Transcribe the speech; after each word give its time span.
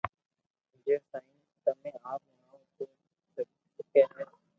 جي 0.85 0.93
سائين 1.11 1.35
تمي 1.65 1.91
آپ 2.13 2.21
ھڻاويو 2.31 2.87
تو 3.35 3.43
سگي 3.75 4.01
ھي 4.15 4.29